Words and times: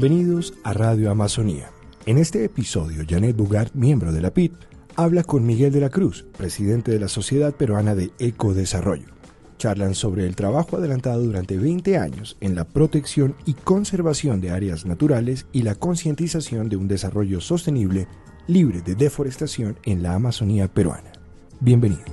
Bienvenidos 0.00 0.54
a 0.62 0.74
Radio 0.74 1.10
Amazonía. 1.10 1.72
En 2.06 2.18
este 2.18 2.44
episodio, 2.44 3.02
Janet 3.04 3.34
Bugart, 3.34 3.74
miembro 3.74 4.12
de 4.12 4.20
la 4.20 4.32
PIT, 4.32 4.52
habla 4.94 5.24
con 5.24 5.44
Miguel 5.44 5.72
de 5.72 5.80
la 5.80 5.90
Cruz, 5.90 6.24
presidente 6.36 6.92
de 6.92 7.00
la 7.00 7.08
Sociedad 7.08 7.52
Peruana 7.52 7.96
de 7.96 8.12
Ecodesarrollo. 8.20 9.08
Charlan 9.56 9.96
sobre 9.96 10.24
el 10.24 10.36
trabajo 10.36 10.76
adelantado 10.76 11.24
durante 11.24 11.58
20 11.58 11.98
años 11.98 12.36
en 12.40 12.54
la 12.54 12.62
protección 12.62 13.34
y 13.44 13.54
conservación 13.54 14.40
de 14.40 14.50
áreas 14.50 14.86
naturales 14.86 15.46
y 15.50 15.62
la 15.62 15.74
concientización 15.74 16.68
de 16.68 16.76
un 16.76 16.86
desarrollo 16.86 17.40
sostenible 17.40 18.06
libre 18.46 18.82
de 18.82 18.94
deforestación 18.94 19.78
en 19.82 20.04
la 20.04 20.14
Amazonía 20.14 20.68
peruana. 20.68 21.10
Bienvenidos. 21.58 22.06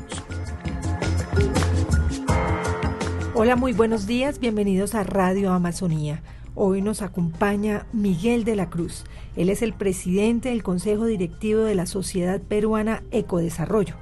Hola, 3.36 3.56
muy 3.56 3.74
buenos 3.74 4.08
días, 4.08 4.40
bienvenidos 4.40 4.96
a 4.96 5.04
Radio 5.04 5.52
Amazonía. 5.52 6.24
Hoy 6.58 6.82
nos 6.82 7.02
acompaña 7.02 7.86
Miguel 7.92 8.46
de 8.46 8.56
la 8.56 8.70
Cruz. 8.70 9.04
Él 9.36 9.50
es 9.50 9.62
el 9.62 9.74
presidente 9.74 10.50
del 10.50 10.64
Consejo 10.64 11.04
Directivo 11.04 11.64
de 11.64 11.76
la 11.76 11.86
Sociedad 11.86 12.40
Peruana 12.40 13.04
Ecodesarrollo 13.12 13.96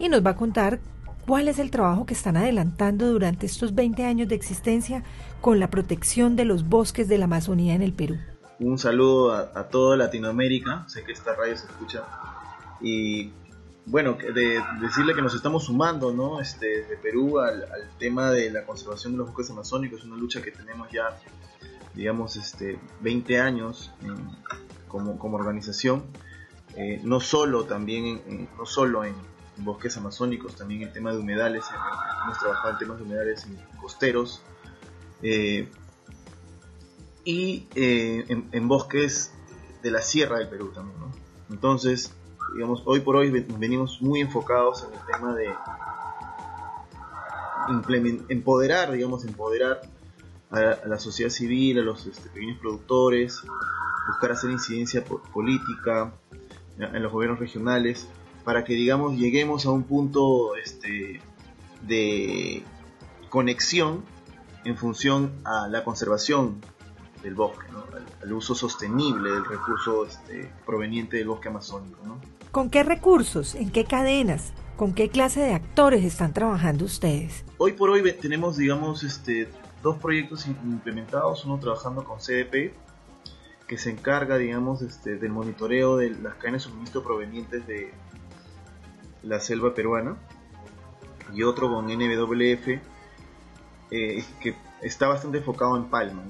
y 0.00 0.08
nos 0.08 0.26
va 0.26 0.30
a 0.30 0.36
contar 0.36 0.80
cuál 1.24 1.46
es 1.46 1.60
el 1.60 1.70
trabajo 1.70 2.06
que 2.06 2.14
están 2.14 2.36
adelantando 2.36 3.06
durante 3.06 3.46
estos 3.46 3.76
20 3.76 4.04
años 4.04 4.28
de 4.28 4.34
existencia 4.34 5.04
con 5.40 5.60
la 5.60 5.70
protección 5.70 6.34
de 6.34 6.46
los 6.46 6.68
bosques 6.68 7.06
de 7.06 7.16
la 7.16 7.26
Amazonía 7.26 7.74
en 7.74 7.82
el 7.82 7.92
Perú. 7.92 8.16
Un 8.58 8.76
saludo 8.76 9.32
a, 9.32 9.68
toda 9.68 9.96
Latinoamérica, 9.96 10.88
sé 10.88 11.04
que 11.04 11.12
esta 11.12 11.36
radio 11.36 11.56
se 11.56 11.66
escucha 11.66 12.02
y 12.80 13.30
bueno, 13.86 14.18
de, 14.34 14.60
decirle 14.80 15.14
que 15.14 15.22
nos 15.22 15.34
estamos 15.36 15.64
sumando, 15.64 16.12
¿no? 16.12 16.40
Este, 16.40 16.82
de 16.82 16.96
Perú 16.96 17.38
al 17.38 17.64
tema 18.00 18.32
de 18.32 18.50
la 18.50 18.64
conservación 18.66 19.12
de 19.12 19.18
los 19.18 19.28
bosques 19.28 19.50
amazónicos, 19.50 20.00
es 20.00 20.06
una 20.06 20.16
lucha 20.16 20.42
que 20.42 20.50
tenemos 20.50 20.90
ya 20.90 21.16
digamos, 21.94 22.36
este, 22.36 22.78
20 23.00 23.40
años 23.40 23.92
como, 24.88 25.18
como, 25.18 25.36
organización, 25.36 26.04
eh, 26.76 27.00
no 27.04 27.20
solo 27.20 27.64
también, 27.64 28.22
en, 28.26 28.48
no 28.56 28.66
solo 28.66 29.04
en 29.04 29.14
bosques 29.58 29.96
amazónicos, 29.96 30.56
también 30.56 30.82
el 30.82 30.92
tema 30.92 31.12
de 31.12 31.18
humedales, 31.18 31.64
hemos 32.24 32.38
trabajado 32.38 32.72
en 32.72 32.78
temas 32.78 32.98
de 32.98 33.04
humedales 33.04 33.46
costeros, 33.80 34.42
eh, 35.22 35.68
y 37.24 37.66
eh, 37.74 38.24
en, 38.50 38.68
bosques 38.68 39.32
de 39.82 39.90
la 39.90 40.00
sierra 40.00 40.38
del 40.38 40.48
Perú 40.48 40.72
también, 40.72 40.98
¿no? 40.98 41.12
Entonces, 41.50 42.14
digamos, 42.54 42.82
hoy 42.86 43.00
por 43.00 43.16
hoy 43.16 43.30
venimos 43.30 44.00
muy 44.00 44.20
enfocados 44.20 44.84
en 44.84 44.94
el 44.94 45.06
tema 45.06 45.34
de 45.34 45.50
empoderar, 48.28 48.90
digamos, 48.92 49.24
empoderar 49.24 49.82
a 50.50 50.86
la 50.86 50.98
sociedad 50.98 51.30
civil, 51.30 51.78
a 51.78 51.82
los 51.82 52.06
este, 52.06 52.28
pequeños 52.28 52.58
productores, 52.58 53.42
buscar 54.08 54.32
hacer 54.32 54.50
incidencia 54.50 55.04
política 55.04 56.12
en 56.78 57.02
los 57.02 57.12
gobiernos 57.12 57.38
regionales, 57.38 58.08
para 58.44 58.64
que 58.64 58.74
digamos 58.74 59.16
lleguemos 59.16 59.66
a 59.66 59.70
un 59.70 59.84
punto 59.84 60.56
este, 60.56 61.20
de 61.82 62.64
conexión 63.28 64.02
en 64.64 64.76
función 64.76 65.32
a 65.44 65.68
la 65.68 65.84
conservación 65.84 66.60
del 67.22 67.34
bosque, 67.34 67.66
al, 68.22 68.32
uso 68.32 68.54
sostenible 68.54 69.30
del 69.30 69.44
recurso 69.44 70.06
este, 70.06 70.50
proveniente 70.64 71.18
del 71.18 71.28
bosque 71.28 71.48
amazónico. 71.48 71.98
¿Con 72.50 72.70
qué 72.70 72.82
recursos? 72.82 73.54
¿En 73.54 73.70
qué 73.70 73.84
cadenas? 73.84 74.52
¿Con 74.76 74.94
qué 74.94 75.10
clase 75.10 75.40
de 75.40 75.52
actores 75.52 76.04
están 76.04 76.32
trabajando 76.32 76.86
ustedes? 76.86 77.44
Hoy 77.58 77.72
por 77.72 77.90
hoy 77.90 78.02
tenemos, 78.14 78.56
digamos, 78.56 79.04
este, 79.04 79.48
dos 79.82 79.96
proyectos 79.98 80.46
implementados, 80.46 81.44
uno 81.44 81.58
trabajando 81.58 82.04
con 82.04 82.18
CDP, 82.18 82.74
que 83.66 83.78
se 83.78 83.90
encarga, 83.90 84.36
digamos, 84.36 84.82
este, 84.82 85.16
del 85.16 85.30
monitoreo 85.30 85.96
de 85.96 86.10
las 86.10 86.34
cadenas 86.34 86.64
de 86.64 86.70
suministro 86.70 87.02
provenientes 87.02 87.66
de 87.66 87.92
la 89.22 89.40
selva 89.40 89.74
peruana, 89.74 90.16
y 91.32 91.42
otro 91.44 91.70
con 91.70 91.86
NWF, 91.86 92.80
eh, 93.90 94.24
que 94.40 94.54
está 94.82 95.08
bastante 95.08 95.38
enfocado 95.38 95.76
en 95.76 95.84
Palma. 95.84 96.22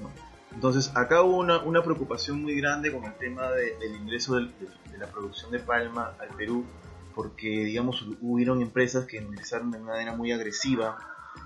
Entonces, 0.53 0.91
acá 0.95 1.23
hubo 1.23 1.37
una, 1.37 1.59
una, 1.63 1.81
preocupación 1.81 2.41
muy 2.41 2.55
grande 2.59 2.91
con 2.91 3.05
el 3.05 3.13
tema 3.13 3.49
del 3.49 3.95
ingreso 3.95 4.35
de, 4.35 4.49
la 4.99 5.07
producción 5.07 5.49
de 5.51 5.59
palma 5.59 6.13
al 6.19 6.27
Perú, 6.35 6.65
porque, 7.15 7.47
digamos, 7.47 8.05
hubieron 8.21 8.61
empresas 8.61 9.05
que 9.05 9.17
ingresaron 9.17 9.71
de 9.71 9.79
una 9.79 9.93
manera 9.93 10.15
muy 10.15 10.31
agresiva 10.31 10.97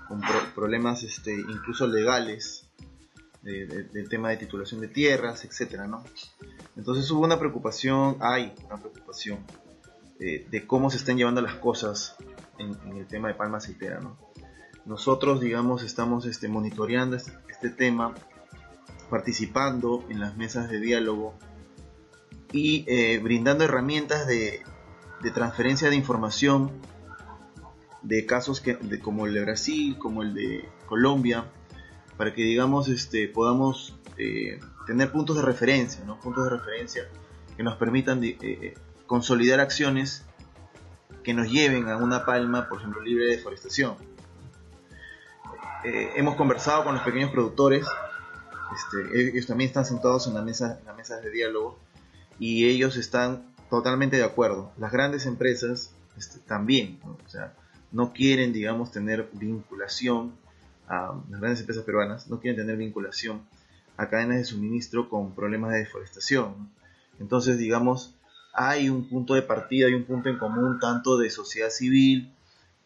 con 0.08 0.20
problemas 0.54 1.02
este, 1.02 1.32
incluso 1.34 1.86
legales 1.86 2.66
del 3.46 4.08
tema 4.08 4.30
de 4.30 4.38
titulación 4.38 4.80
de 4.80 4.88
tierras, 4.88 5.44
etcétera, 5.44 5.86
¿no? 5.86 6.02
Entonces 6.76 7.08
hubo 7.12 7.24
una 7.24 7.38
preocupación, 7.38 8.16
hay 8.20 8.52
una 8.66 8.76
preocupación 8.76 9.38
eh, 10.18 10.46
de 10.50 10.66
cómo 10.66 10.90
se 10.90 10.96
están 10.96 11.16
llevando 11.16 11.40
las 11.40 11.54
cosas 11.54 12.16
en, 12.58 12.76
el 12.96 13.06
tema 13.06 13.28
de 13.28 13.34
palma 13.34 13.58
aceitera, 13.58 14.00
¿no? 14.00 14.16
Nosotros, 14.84 15.40
digamos, 15.40 15.84
estamos 15.84 16.26
este, 16.26 16.48
monitoreando 16.48 17.16
este, 17.16 17.32
este, 17.48 17.70
tema, 17.70 18.14
participando 19.10 20.04
en 20.08 20.20
las 20.20 20.36
mesas 20.36 20.68
de 20.68 20.80
diálogo 20.80 21.34
y 22.52 22.84
eh, 22.88 23.18
brindando 23.18 23.64
herramientas 23.64 24.26
de, 24.26 24.62
de 25.22 25.30
transferencia 25.30 25.88
de 25.88 25.96
información 25.96 26.72
de 28.06 28.24
casos 28.24 28.60
que, 28.60 28.74
de, 28.74 29.00
como 29.00 29.26
el 29.26 29.34
de 29.34 29.42
Brasil, 29.42 29.98
como 29.98 30.22
el 30.22 30.32
de 30.32 30.68
Colombia, 30.86 31.44
para 32.16 32.32
que 32.32 32.42
digamos 32.42 32.88
este, 32.88 33.26
podamos 33.26 33.98
eh, 34.16 34.60
tener 34.86 35.10
puntos 35.10 35.36
de 35.36 35.42
referencia, 35.42 36.04
¿no? 36.04 36.20
puntos 36.20 36.44
de 36.44 36.50
referencia 36.50 37.08
que 37.56 37.64
nos 37.64 37.76
permitan 37.76 38.22
eh, 38.22 38.36
eh, 38.40 38.74
consolidar 39.06 39.58
acciones 39.58 40.24
que 41.24 41.34
nos 41.34 41.50
lleven 41.50 41.88
a 41.88 41.96
una 41.96 42.24
palma, 42.24 42.68
por 42.68 42.78
ejemplo, 42.78 43.02
libre 43.02 43.24
de 43.24 43.36
deforestación. 43.36 43.96
hemos 45.84 46.36
conversado 46.36 46.84
con 46.84 46.94
los 46.94 47.02
pequeños 47.02 47.32
productores, 47.32 47.84
este, 48.76 49.30
ellos 49.30 49.46
también 49.46 49.68
están 49.68 49.84
sentados 49.84 50.28
en 50.28 50.34
la 50.34 50.42
mesa, 50.42 50.78
en 50.78 50.86
la 50.86 50.92
mesa 50.92 51.16
de 51.20 51.30
diálogo 51.30 51.78
y 52.38 52.68
ellos 52.68 52.96
están 52.96 53.52
totalmente 53.68 54.16
de 54.16 54.24
acuerdo. 54.24 54.70
Las 54.76 54.92
grandes 54.92 55.26
empresas 55.26 55.92
este, 56.16 56.38
también, 56.40 57.00
o 57.04 57.28
sea, 57.28 57.54
no 57.92 58.12
quieren, 58.12 58.52
digamos, 58.52 58.90
tener 58.92 59.28
vinculación 59.32 60.32
a 60.88 61.14
las 61.30 61.40
grandes 61.40 61.60
empresas 61.60 61.84
peruanas, 61.84 62.28
no 62.28 62.40
quieren 62.40 62.60
tener 62.60 62.76
vinculación 62.76 63.42
a 63.96 64.08
cadenas 64.08 64.38
de 64.38 64.44
suministro 64.44 65.08
con 65.08 65.34
problemas 65.34 65.72
de 65.72 65.78
deforestación. 65.78 66.70
Entonces, 67.18 67.58
digamos, 67.58 68.14
hay 68.52 68.88
un 68.88 69.08
punto 69.08 69.34
de 69.34 69.42
partida, 69.42 69.86
hay 69.86 69.94
un 69.94 70.04
punto 70.04 70.28
en 70.28 70.38
común 70.38 70.78
tanto 70.80 71.18
de 71.18 71.30
sociedad 71.30 71.70
civil 71.70 72.32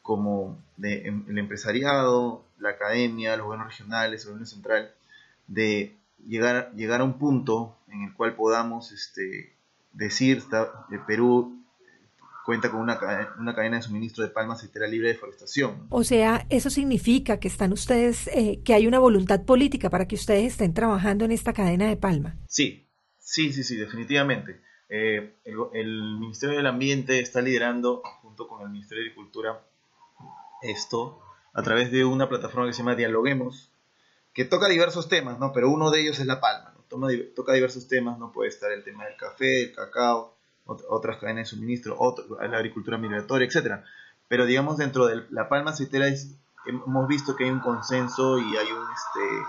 como 0.02 0.58
de 0.76 1.06
em, 1.06 1.38
empresariado, 1.38 2.44
la 2.58 2.70
academia, 2.70 3.36
los 3.36 3.46
gobiernos 3.46 3.68
regionales, 3.68 4.22
el 4.22 4.28
gobierno 4.28 4.46
central, 4.46 4.94
de 5.46 5.96
llegar, 6.26 7.00
a 7.00 7.04
un 7.04 7.18
punto 7.18 7.76
en 7.88 8.02
el 8.02 8.14
cual 8.14 8.34
podamos 8.34 8.92
este, 8.92 9.52
decir, 9.92 10.42
que 10.88 10.98
Perú 10.98 11.59
cuenta 12.44 12.70
con 12.70 12.80
una, 12.80 12.98
una, 13.38 13.54
cadena 13.54 13.76
de 13.76 13.82
suministro 13.82 14.24
de 14.24 14.30
palma 14.30 14.54
aceitera 14.54 14.86
libre 14.86 15.08
de 15.08 15.14
deforestación. 15.14 15.86
O 15.90 16.04
sea, 16.04 16.46
eso 16.48 16.70
significa 16.70 17.38
que 17.38 17.48
están 17.48 17.72
ustedes, 17.72 18.28
eh, 18.28 18.60
que 18.64 18.74
hay 18.74 18.86
una 18.86 18.98
voluntad 18.98 19.44
política 19.44 19.90
para 19.90 20.08
que 20.08 20.14
ustedes 20.14 20.52
estén 20.52 20.74
trabajando 20.74 21.24
en 21.24 21.32
esta 21.32 21.52
cadena 21.52 21.88
de 21.88 21.96
palma. 21.96 22.36
Sí, 22.46 22.88
sí, 23.18 23.52
sí, 23.52 23.62
sí, 23.62 23.76
definitivamente. 23.76 24.60
Eh, 24.88 25.36
el, 25.44 26.18
Ministerio 26.18 26.56
del 26.56 26.66
Ambiente 26.66 27.20
está 27.20 27.40
liderando, 27.40 28.02
junto 28.22 28.48
con 28.48 28.62
el 28.62 28.70
Ministerio 28.70 29.04
de 29.04 29.10
Agricultura, 29.10 29.64
esto 30.62 31.20
a 31.52 31.62
través 31.62 31.92
de 31.92 32.04
una 32.04 32.28
plataforma 32.28 32.66
que 32.66 32.72
se 32.72 32.78
llama 32.78 32.96
Dialoguemos, 32.96 33.70
que 34.32 34.44
toca 34.44 34.68
diversos 34.68 35.08
temas, 35.08 35.38
¿no? 35.38 35.52
Pero 35.52 35.70
uno 35.70 35.90
de 35.90 36.00
ellos 36.00 36.18
es 36.18 36.26
la 36.26 36.40
palma, 36.40 36.72
¿no? 36.76 36.82
Toma, 36.88 37.08
toca 37.34 37.52
diversos 37.52 37.86
temas, 37.86 38.18
¿no? 38.18 38.32
Puede 38.32 38.50
estar 38.50 38.72
el 38.72 38.82
tema 38.82 39.06
del 39.06 39.16
café, 39.16 39.62
el 39.62 39.72
cacao, 39.72 40.36
otras 40.88 41.18
cadenas 41.18 41.50
de 41.50 41.56
suministro, 41.56 41.98
la 42.40 42.56
agricultura 42.56 42.98
migratoria, 42.98 43.46
etcétera. 43.46 43.84
Pero 44.28 44.46
digamos 44.46 44.76
dentro 44.76 45.06
de 45.06 45.22
la 45.30 45.48
palma 45.48 45.72
aceitera 45.72 46.06
hemos 46.66 47.08
visto 47.08 47.36
que 47.36 47.44
hay 47.44 47.50
un 47.50 47.60
consenso 47.60 48.38
y 48.38 48.56
hay 48.56 48.66
un, 48.70 48.82
este, 48.92 49.46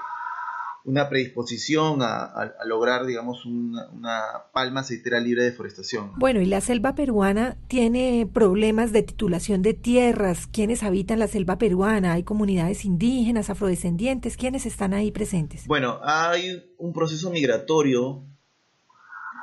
una 0.83 1.09
predisposición 1.09 2.01
a, 2.01 2.53
lograr, 2.65 3.05
digamos, 3.05 3.45
una, 3.45 4.45
palma 4.53 4.81
aceitera 4.81 5.19
libre 5.19 5.43
de 5.43 5.51
deforestación. 5.51 6.13
Bueno, 6.17 6.41
y 6.41 6.45
la 6.45 6.61
selva 6.61 6.95
peruana 6.95 7.57
tiene 7.67 8.27
problemas 8.31 8.91
de 8.91 9.03
titulación 9.03 9.61
de 9.61 9.73
tierras. 9.73 10.47
¿Quiénes 10.47 10.83
habitan 10.83 11.19
la 11.19 11.27
selva 11.27 11.57
peruana? 11.57 12.13
¿Hay 12.13 12.23
comunidades 12.23 12.85
indígenas, 12.85 13.49
afrodescendientes? 13.49 14.37
¿Quiénes 14.37 14.65
están 14.65 14.93
ahí 14.93 15.11
presentes? 15.11 15.67
Bueno, 15.67 15.99
hay 16.03 16.63
un 16.77 16.93
proceso 16.93 17.29
migratorio 17.29 18.25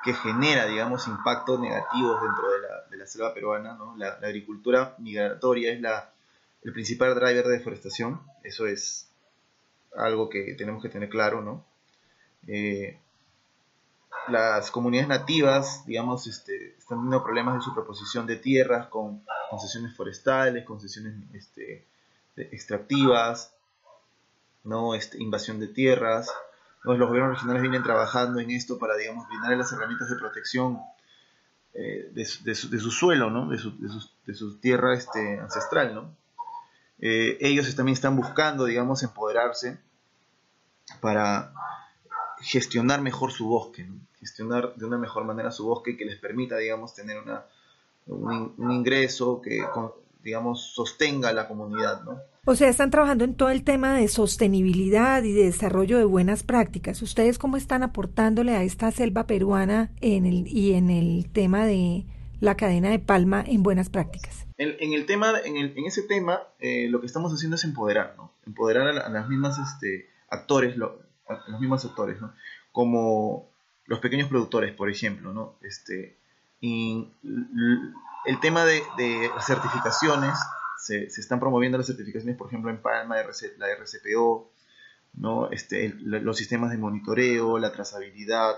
que 0.09 0.15
genera, 0.15 0.65
digamos, 0.65 1.07
impactos 1.07 1.61
negativos 1.61 2.23
dentro 2.23 2.51
de 2.51 2.97
la, 2.97 3.07
selva 3.07 3.35
peruana. 3.35 3.79
La, 3.99 4.13
agricultura 4.27 4.95
migratoria 4.97 5.71
es 5.71 5.83
la, 5.83 6.11
el 6.63 6.73
principal 6.73 7.15
driver 7.15 7.45
de 7.45 7.59
deforestación, 7.59 8.23
eso 8.43 8.67
es 8.67 9.11
algo 9.95 10.31
que 10.31 10.55
tenemos 10.55 10.83
que 10.83 10.89
tener 10.89 11.11
claro, 11.11 11.43
¿no? 11.43 11.63
Eh, 12.47 12.99
las 14.29 14.71
comunidades 14.71 15.09
nativas, 15.09 15.85
digamos, 15.85 16.27
este, 16.27 16.77
están 16.79 17.01
teniendo 17.01 17.23
problemas 17.23 17.57
de 17.57 17.61
superposición 17.61 18.27
de 18.27 18.37
tierras 18.37 18.87
con 18.87 19.23
concesiones 19.51 19.95
forestales, 19.95 20.65
concesiones 20.65 21.17
este, 21.35 21.87
extractivas, 22.35 23.53
¿no? 24.65 24.95
Este, 24.95 25.23
invasión 25.23 25.61
de 25.61 25.69
tierras. 25.69 26.33
Los 26.85 26.99
gobiernos 26.99 27.35
regionales 27.35 27.63
vienen 27.63 27.83
trabajando 27.83 28.41
en 28.41 28.51
esto 28.51 28.79
para, 28.79 28.97
digamos, 28.97 29.29
brindar 29.29 29.57
las 29.57 29.73
herramientas 29.73 30.09
de 30.09 30.17
protección 30.17 30.79
eh, 31.75 32.11
de, 32.13 32.55
su, 32.55 32.91
suelo, 32.91 33.31
¿no? 33.31 33.49
de, 33.49 33.59
su, 33.59 33.73
de 34.27 34.35
su 34.35 34.59
tierra 34.59 34.95
este, 34.95 35.39
ancestral. 35.39 35.95
¿no? 35.95 36.15
Eh, 37.01 37.39
ellos 37.41 37.75
también 37.77 37.95
están 37.95 38.17
buscando, 38.17 38.65
digamos, 38.65 39.03
empoderarse 39.03 39.79
para 41.01 41.53
gestionar 42.41 43.01
mejor 43.01 43.33
su 43.33 43.47
bosque, 43.47 43.89
gestionar 44.19 44.75
de 44.75 44.85
una 44.85 44.99
mejor 44.99 45.25
manera 45.25 45.53
su 45.53 45.67
bosque 45.67 45.97
que 45.97 46.05
les 46.05 46.19
permita, 46.19 46.57
digamos, 46.57 46.95
tener 46.95 47.19
una, 47.19 47.45
un, 48.07 48.73
ingreso 48.73 49.41
que, 49.41 49.63
digamos, 50.23 50.73
sostenga 50.75 51.29
a 51.29 51.33
la 51.33 51.47
comunidad, 51.47 52.03
¿no? 52.03 52.21
O 52.51 52.55
sea, 52.55 52.71
están 52.71 52.91
trabajando 52.91 53.25
en 53.25 53.35
todo 53.35 53.51
el 53.51 53.63
tema 53.63 53.93
de 53.93 54.09
sostenibilidad 54.09 55.23
y 55.23 55.35
de 55.35 55.45
desarrollo 55.45 55.99
de 55.99 56.07
buenas 56.07 56.45
prácticas. 56.45 57.03
¿Ustedes 57.03 57.39
cómo 57.39 57.59
están 57.59 57.83
aportándole 57.83 58.57
a 58.57 58.63
esta 58.63 58.91
selva 58.91 59.27
peruana 59.27 59.91
en 60.01 60.25
el, 60.25 60.47
y 60.47 60.73
en 60.73 60.89
el 60.89 61.31
tema 61.31 61.67
de 61.67 62.07
la 62.41 62.57
cadena 62.57 62.89
de 62.89 63.01
palma 63.01 63.45
en 63.47 63.63
buenas 63.63 63.91
prácticas? 63.91 64.47
En, 64.57 64.95
el 64.95 65.05
tema, 65.05 65.35
en, 65.45 65.75
ese 65.85 66.05
tema, 66.05 66.41
eh, 66.59 66.89
lo 66.89 67.01
que 67.01 67.07
estamos 67.07 67.35
haciendo 67.35 67.57
es 67.57 67.65
empoderar, 67.65 68.15
¿no? 68.17 68.33
Empoderar 68.47 68.89
a, 68.89 69.11
las 69.11 69.29
mismas 69.29 69.59
este, 69.59 70.09
actores, 70.31 70.75
los 70.79 70.91
mismos 71.61 71.85
actores, 71.85 72.19
¿no? 72.19 72.33
Como 72.73 73.51
los 73.85 73.99
pequeños 73.99 74.31
productores, 74.31 74.75
por 74.75 74.89
ejemplo, 74.89 75.35
¿no? 75.35 75.59
Este, 75.61 76.17
y 76.63 77.13
el 78.25 78.41
tema 78.41 78.65
de, 78.65 78.83
certificaciones, 79.47 80.39
se, 80.79 81.05
están 81.05 81.41
promoviendo 81.41 81.79
las 81.79 81.87
certificaciones, 81.87 82.37
por 82.37 82.49
ejemplo, 82.49 82.71
en 82.71 82.81
Palma, 82.81 83.17
la 83.17 83.23
RCPO. 83.23 84.51
Este, 85.51 85.95
los 85.99 86.37
sistemas 86.37 86.71
de 86.71 86.79
monitoreo, 86.79 87.59
la 87.59 87.73
trazabilidad, 87.73 88.55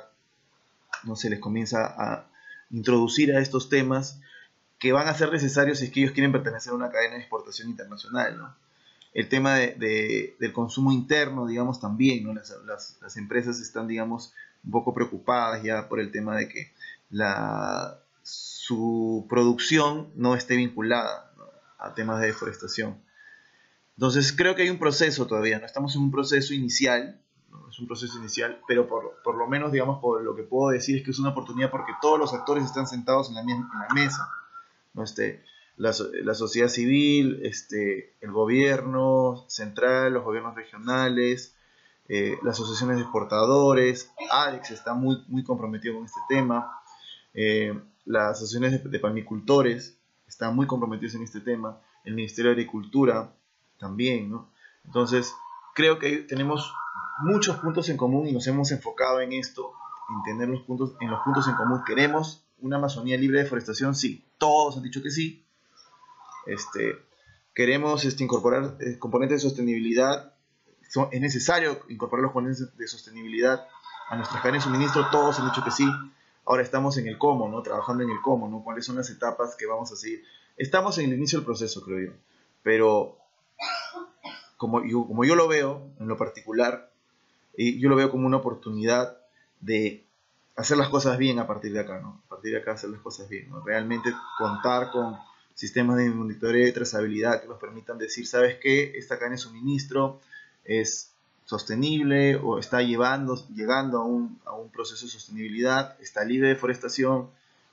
no 1.05 1.17
se 1.17 1.31
les 1.31 1.41
comienza 1.41 1.87
a 1.87 2.29
introducir 2.71 3.35
a 3.35 3.41
estos 3.41 3.69
temas 3.69 4.21
que 4.79 4.93
van 4.93 5.09
a 5.09 5.15
ser 5.15 5.33
necesarios 5.33 5.79
si 5.79 5.87
es 5.87 5.91
que 5.91 6.01
ellos 6.01 6.13
quieren 6.13 6.33
pertenecer 6.33 6.73
a 6.73 6.77
una 6.77 6.91
cadena 6.91 7.15
de 7.15 7.21
exportación 7.21 7.69
internacional. 7.69 8.55
El 9.13 9.29
tema 9.29 9.57
de, 9.57 10.37
del 10.39 10.53
consumo 10.53 10.93
interno, 10.93 11.47
digamos, 11.47 11.81
también, 11.81 12.33
las, 12.35 13.17
empresas 13.17 13.61
están, 13.61 13.89
digamos, 13.89 14.33
un 14.65 14.71
poco 14.71 14.95
preocupadas 14.95 15.63
ya 15.63 15.89
por 15.89 16.01
el 16.01 16.11
tema 16.11 16.37
de 16.37 16.49
que 16.49 16.73
la, 17.11 17.99
su 18.23 19.27
producción 19.29 20.11
no 20.15 20.35
esté 20.35 20.57
vinculada 20.57 21.30
a 21.81 21.95
temas 21.95 22.21
de 22.21 22.29
deforestación. 22.29 23.03
Entonces 23.97 24.33
creo 24.33 24.55
que 24.55 24.63
hay 24.63 24.71
un 24.71 24.79
proceso 24.79 25.27
todavía, 25.27 25.59
no 25.59 25.67
estamos 25.67 25.95
en 25.95 26.03
un 26.03 26.11
proceso 26.11 26.55
inicial, 26.55 27.21
es 27.69 27.79
un 27.79 27.87
proceso 27.87 28.19
inicial, 28.19 28.61
pero 28.67 28.89
por, 28.89 29.21
por, 29.23 29.37
lo 29.37 29.47
menos, 29.47 29.73
digamos, 29.73 30.01
por 30.01 30.23
lo 30.23 30.35
que 30.35 30.43
puedo 30.43 30.71
decir 30.71 30.99
es 30.99 31.05
que 31.05 31.11
es 31.11 31.19
una 31.19 31.31
oportunidad 31.31 31.71
porque 31.71 31.93
todos 32.01 32.19
los 32.19 32.33
actores 32.33 32.65
están 32.65 32.87
sentados 32.87 33.29
en 33.29 33.35
la, 33.35 33.43
mesa. 33.95 34.29
¿no? 34.95 35.05
Este, 35.05 35.45
la, 35.77 35.95
la, 36.23 36.35
sociedad 36.35 36.69
civil, 36.69 37.41
este, 37.45 38.17
el 38.21 38.33
gobierno 38.33 39.45
central, 39.49 40.13
los 40.13 40.25
gobiernos 40.25 40.55
regionales, 40.55 41.57
eh, 42.09 42.39
las 42.43 42.57
asociaciones 42.57 42.97
de 42.97 43.03
exportadores, 43.03 44.11
Alex 44.31 44.73
está 44.73 44.95
muy, 44.95 45.25
muy 45.29 45.45
comprometido 45.45 45.95
con 45.95 46.07
este 46.07 46.21
tema, 46.29 46.81
eh, 47.35 47.79
las 48.05 48.33
asociaciones 48.33 48.83
de, 48.83 48.91
de, 48.91 48.99
palmicultores 48.99 50.00
están 50.31 50.55
muy 50.55 50.67
comprometidos 50.67 51.17
en 51.17 51.23
este 51.23 51.41
tema, 51.41 51.81
el 52.05 52.15
Ministerio 52.15 52.51
de 52.51 52.55
Agricultura 52.55 53.35
también, 53.79 54.31
¿no? 54.31 54.49
Entonces, 54.85 55.35
creo 55.75 55.99
que 55.99 56.19
tenemos 56.19 56.73
muchos 57.19 57.57
puntos 57.57 57.89
en 57.89 57.97
común 57.97 58.29
y 58.29 58.33
nos 58.33 58.47
hemos 58.47 58.71
enfocado 58.71 59.21
en 59.21 59.33
esto, 59.33 59.73
en 60.09 60.23
tener 60.23 60.49
los 60.49 60.63
puntos, 60.63 60.95
en 61.01 61.11
los 61.11 61.21
puntos 61.25 61.49
en 61.49 61.55
común. 61.57 61.83
Queremos 61.85 62.45
una 62.61 62.77
Amazonía 62.77 63.19
libre 63.19 63.39
de 63.39 63.45
deforestación, 63.45 63.95
sí, 63.97 64.25
todos 64.39 64.77
han 64.77 64.85
dicho 64.85 65.03
que 65.03 65.11
sí. 65.11 65.45
Este, 66.47 66.97
queremos 67.53 68.05
este, 68.05 68.23
incorporar 68.23 68.77
eh, 68.81 68.99
componentes 68.99 69.43
de 69.43 69.49
sostenibilidad, 69.49 70.35
es 71.11 71.21
necesario 71.21 71.81
incorporar 71.89 72.23
los 72.23 72.33
componentes 72.33 72.77
de 72.77 72.87
sostenibilidad 72.87 73.67
a 74.09 74.17
nuestras 74.17 74.41
cadenas 74.43 74.65
de 74.65 74.71
suministro, 74.71 75.09
todos 75.11 75.39
han 75.41 75.47
dicho 75.47 75.65
que 75.65 75.71
sí. 75.73 75.87
Ahora 76.45 76.63
estamos 76.63 76.97
en 76.99 77.07
el 77.07 77.19
cómo, 77.19 77.49
¿no? 77.49 77.63
Trabajando 77.63 78.03
en 78.03 78.11
el 78.11 78.21
cómo, 78.23 78.49
¿no? 78.49 78.63
¿Cuáles 78.65 78.85
son 78.85 78.97
las 78.97 79.11
etapas 79.11 79.57
que 79.57 79.67
vamos 79.67 79.93
a 79.93 79.97
seguir? 79.97 80.25
Estamos 80.57 80.99
en 80.99 81.07
el 81.07 81.17
inicio 81.17 81.39
del 81.39 81.47
proceso, 81.47 81.83
creo 81.83 82.11
yo. 82.11 82.13
Pero 82.63 83.17
como 84.57 84.85
yo, 84.85 85.07
como 85.07 85.25
yo 85.25 85.37
lo 85.37 85.49
veo, 85.49 85.89
en 85.99 86.09
lo 86.09 86.17
particular, 86.17 86.91
y 87.57 87.79
yo 87.79 87.89
lo 87.89 87.97
veo 87.97 88.11
como 88.11 88.27
una 88.27 88.39
oportunidad 88.39 89.19
de 89.61 90.05
hacer 90.57 90.77
las 90.77 90.89
cosas 90.89 91.19
bien 91.19 91.39
a 91.39 91.47
partir 91.47 91.73
de 91.73 91.81
acá, 91.81 92.01
¿no? 92.01 92.21
A 92.27 92.29
partir 92.29 92.53
de 92.53 92.59
acá 92.59 92.73
hacer 92.73 92.91
las 92.91 93.01
cosas 93.01 93.29
bien, 93.29 93.49
¿no? 93.51 93.63
Realmente 93.65 94.13
contar 94.39 94.91
con 94.91 95.17
sistemas 95.55 95.97
de 95.99 96.11
monitoreo 96.11 96.67
y 96.67 96.73
trazabilidad 96.73 97.41
que 97.41 97.49
nos 97.49 97.59
permitan 97.59 97.99
decir, 97.99 98.27
¿sabes 98.27 98.57
qué? 98.61 98.93
Esta 98.97 99.19
cadena 99.19 99.37
de 99.37 99.43
suministro 99.43 100.21
es 100.65 101.10
sostenible 101.51 102.37
o 102.37 102.61
está 102.61 102.81
llevando, 102.81 103.35
llegando 103.53 103.99
a 103.99 104.05
un, 104.05 104.39
a 104.45 104.53
un 104.53 104.71
proceso 104.71 105.05
de 105.05 105.11
sostenibilidad, 105.11 105.97
está 106.01 106.25
libre 106.25 106.47
de 106.47 106.55
deforestación, 106.55 107.29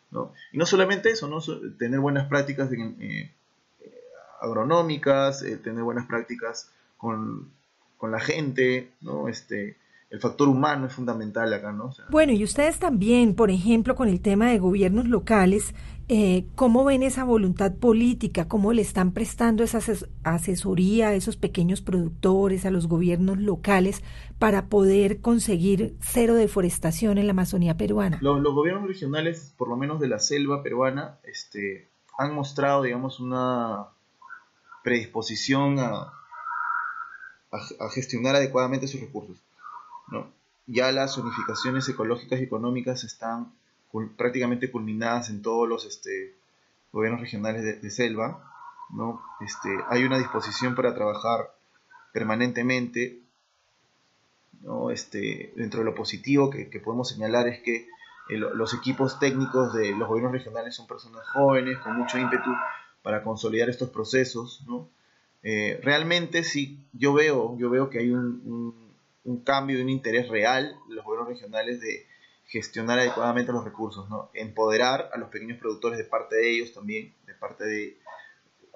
¿no? 0.09 0.33
Y 0.51 0.57
no 0.57 0.65
solamente 0.65 1.11
eso, 1.11 1.27
¿no? 1.27 1.37
Tener 1.77 1.99
buenas 1.99 2.27
prácticas 2.27 2.71
eh, 2.71 3.31
agronómicas, 4.41 5.43
eh, 5.43 5.57
tener 5.57 5.83
buenas 5.83 6.07
prácticas 6.07 6.71
con, 6.97 7.51
con 7.99 8.09
la 8.09 8.19
gente, 8.19 8.89
¿no? 9.01 9.27
Este, 9.27 9.77
el 10.09 10.21
factor 10.21 10.47
humano 10.47 10.87
es 10.87 10.93
fundamental 10.93 11.53
acá, 11.53 11.73
¿no? 11.73 11.91
bueno, 12.09 12.31
y 12.31 12.43
ustedes 12.43 12.79
también, 12.79 13.35
por 13.35 13.51
ejemplo, 13.51 13.95
con 13.95 14.07
el 14.07 14.21
tema 14.21 14.49
de 14.49 14.57
gobiernos 14.57 15.07
locales, 15.07 15.75
eh, 16.07 16.45
¿cómo 16.55 16.85
ven 16.85 17.03
esa 17.03 17.25
voluntad 17.25 17.73
política? 17.75 18.47
¿Cómo 18.47 18.71
le 18.71 18.81
están 18.81 19.11
prestando 19.11 19.65
esa 19.65 19.79
asesoría 20.23 21.09
a 21.09 21.13
esos 21.13 21.35
pequeños 21.35 21.81
productores, 21.81 22.65
a 22.65 22.71
los 22.71 22.87
gobiernos 22.87 23.37
locales, 23.37 24.01
para 24.39 24.67
poder 24.67 25.19
conseguir 25.19 25.97
cero 25.99 26.35
deforestación 26.35 27.17
en 27.17 27.27
la 27.27 27.31
Amazonía 27.31 27.75
peruana? 27.75 28.19
Los, 28.21 28.41
gobiernos 28.41 28.87
regionales, 28.87 29.53
por 29.57 29.67
lo 29.67 29.75
menos 29.75 29.99
de 29.99 30.07
la 30.07 30.19
selva 30.19 30.63
peruana, 30.63 31.19
este, 31.23 31.89
han 32.17 32.33
mostrado, 32.33 32.83
digamos, 32.83 33.19
una 33.19 33.87
predisposición 34.85 35.79
a, 35.79 36.13
a 37.51 37.89
gestionar 37.93 38.37
adecuadamente 38.37 38.87
sus 38.87 39.01
recursos 39.01 39.37
¿no? 40.07 40.31
Ya 40.67 40.91
las 40.91 41.17
unificaciones 41.17 41.87
ecológicas 41.87 42.39
y 42.39 42.43
económicas 42.43 43.03
están 43.03 43.53
prácticamente 44.17 44.69
culminadas 44.69 45.29
en 45.29 45.41
todos 45.41 45.67
los 45.67 45.85
este, 45.85 46.35
gobiernos 46.91 47.21
regionales 47.21 47.81
de, 47.81 47.89
selva. 47.89 48.43
¿no? 48.89 49.21
Este, 49.39 49.69
hay 49.89 50.03
una 50.03 50.17
disposición 50.17 50.75
para 50.75 50.93
trabajar 50.93 51.53
permanentemente. 52.11 53.21
¿no? 54.61 54.91
Este, 54.91 55.53
dentro 55.55 55.79
de 55.79 55.85
lo 55.85 55.95
positivo 55.95 56.49
que, 56.49 56.65
podemos 56.83 57.09
señalar 57.09 57.47
es 57.47 57.61
que 57.61 57.87
los 58.29 58.73
equipos 58.73 59.19
técnicos 59.19 59.73
de 59.73 59.95
los 59.95 60.09
gobiernos 60.09 60.33
regionales 60.33 60.75
son 60.75 60.85
personas 60.85 61.25
jóvenes, 61.29 61.77
con 61.77 61.97
mucho 61.97 62.17
ímpetu 62.17 62.49
para 63.03 63.23
consolidar 63.23 63.69
estos 63.69 63.89
procesos. 63.89 64.65
¿no? 64.67 64.89
Eh, 65.43 65.79
realmente 65.81 66.43
sí, 66.43 66.85
yo 66.91 67.13
veo, 67.13 67.57
yo 67.57 67.69
veo 67.69 67.89
que 67.89 67.99
hay 67.99 68.11
un 68.11 68.86
cambio 69.43 69.77
y 69.77 69.81
un 69.81 69.89
interés 69.89 70.29
real 70.29 70.77
de 70.87 70.95
los 70.95 71.03
gobiernos 71.03 71.29
regionales 71.29 71.81
de 71.81 72.07
gestionar 72.47 72.99
adecuadamente 72.99 73.51
los 73.51 73.65
recursos, 73.65 74.09
¿no? 74.09 74.31
empoderar 74.33 75.09
a 75.13 75.17
los 75.17 75.29
pequeños 75.29 75.59
productores 75.59 75.97
de 75.97 76.05
parte 76.05 76.37
de 76.37 76.49
ellos 76.49 76.73
también, 76.73 77.13
de 77.25 77.33
parte 77.33 77.65
de, 77.65 77.97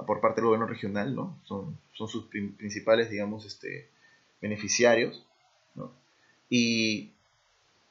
por 0.05 0.19
parte 0.19 0.41
del 0.41 0.47
gobierno 0.47 0.67
regional, 0.67 1.15
¿no? 1.15 1.39
son, 1.45 1.79
son 1.93 2.07
sus 2.09 2.25
principales, 2.25 3.09
digamos, 3.09 3.45
este, 3.45 3.89
beneficiarios, 4.41 5.25
¿no? 5.75 5.93
y 6.49 7.13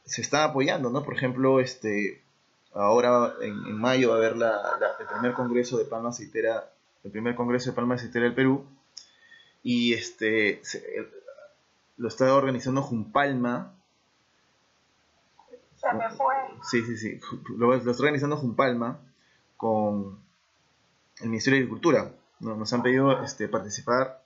se 0.05 0.21
está 0.21 0.45
apoyando, 0.45 0.91
¿no? 0.91 1.03
por 1.03 1.15
ejemplo, 1.15 1.61
este, 1.61 2.23
ahora 2.75 3.33
en, 3.41 3.73
mayo 3.73 4.11
va 4.11 4.17
a 4.17 4.19
haber 4.19 4.37
la, 4.37 4.61
el 5.01 5.07
primer 5.07 5.33
congreso 5.33 5.79
de 5.79 5.87
palma 5.87 6.11
aceitera, 6.11 6.71
el 7.05 7.11
primer 7.11 7.35
congreso 7.35 7.71
de 7.71 7.77
palma 7.77 7.95
aceitera 7.95 8.27
del 8.27 8.35
Perú, 8.35 8.67
y 9.63 9.95
este, 9.95 10.61
lo 12.01 12.09
está 12.09 12.35
organizando 12.35 12.81
Jumpalma. 12.81 13.75
Se 15.77 15.93
me 15.93 16.11
fue. 16.11 16.35
Sí, 16.63 16.83
sí, 16.83 16.97
sí. 16.97 17.21
Lo, 17.59 17.75
está 17.75 17.91
organizando 17.91 18.39
Jumpalma 18.39 19.01
con 19.59 20.19
el 21.21 21.29
Ministerio 21.29 21.59
de 21.59 21.65
Agricultura. 21.65 22.11
Nos 22.41 22.73
han 22.73 22.83
pedido 22.83 23.23
este, 23.23 23.49
participar 23.49 24.23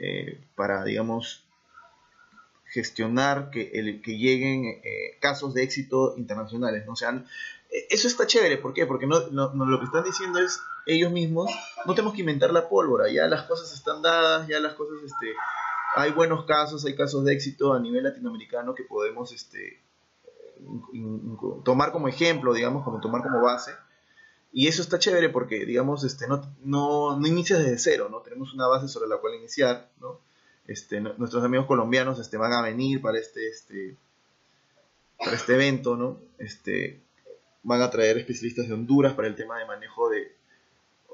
eh, 0.00 0.44
para, 0.56 0.82
digamos, 0.82 1.44
gestionar 2.64 3.50
que, 3.50 3.70
el, 3.74 4.02
que 4.02 4.18
lleguen 4.18 4.64
eh, 4.64 5.16
casos 5.20 5.54
de 5.54 5.62
éxito 5.62 6.14
internacionales, 6.16 6.84
¿no? 6.86 6.94
O 6.94 6.96
sea, 6.96 7.10
eh, 7.70 7.86
eso 7.88 8.08
está 8.08 8.26
chévere, 8.26 8.58
¿por 8.58 8.74
qué? 8.74 8.86
Porque 8.86 9.06
no, 9.06 9.28
no, 9.28 9.64
lo 9.64 9.78
que 9.78 9.84
están 9.84 10.02
diciendo 10.02 10.40
es 10.40 10.60
ellos 10.86 11.12
mismos, 11.12 11.52
no 11.86 11.94
tenemos 11.94 12.14
que 12.14 12.20
inventar 12.20 12.52
la 12.52 12.68
pólvora, 12.68 13.08
ya 13.08 13.28
las 13.28 13.44
cosas 13.44 13.72
están 13.72 14.02
dadas, 14.02 14.48
ya 14.48 14.58
las 14.58 14.74
cosas, 14.74 14.96
este, 15.04 15.34
hay 15.96 16.12
buenos 16.12 16.44
casos, 16.44 16.84
hay 16.84 16.94
casos 16.94 17.24
de 17.24 17.32
éxito 17.32 17.74
a 17.74 17.80
nivel 17.80 18.04
latinoamericano 18.04 18.74
que 18.74 18.84
podemos, 18.84 19.32
este, 19.32 19.82
tomar 21.64 21.92
como 21.92 22.08
ejemplo, 22.08 22.52
digamos, 22.54 22.84
como 22.84 23.00
tomar 23.00 23.22
como 23.22 23.40
base, 23.42 23.72
y 24.52 24.66
eso 24.66 24.82
está 24.82 24.98
chévere 24.98 25.28
porque, 25.28 25.64
digamos, 25.64 26.04
este, 26.04 26.26
no, 26.26 26.42
no, 26.62 27.18
no 27.18 27.26
inicias 27.26 27.60
desde 27.60 27.78
cero, 27.78 28.08
¿no? 28.10 28.20
Tenemos 28.20 28.52
una 28.52 28.66
base 28.66 28.88
sobre 28.88 29.08
la 29.08 29.18
cual 29.18 29.34
iniciar, 29.36 29.90
¿no? 30.00 30.20
Este, 30.66 31.00
nuestros 31.00 31.44
amigos 31.44 31.66
colombianos 31.66 32.18
este, 32.18 32.36
van 32.36 32.52
a 32.52 32.62
venir 32.62 33.00
para 33.00 33.18
este, 33.18 33.48
este, 33.48 33.96
para 35.18 35.32
este 35.32 35.54
evento, 35.54 35.96
¿no? 35.96 36.18
Este, 36.38 37.00
van 37.62 37.82
a 37.82 37.90
traer 37.90 38.18
especialistas 38.18 38.68
de 38.68 38.74
Honduras 38.74 39.14
para 39.14 39.28
el 39.28 39.36
tema 39.36 39.58
de 39.58 39.66
manejo 39.66 40.08
de, 40.08 40.36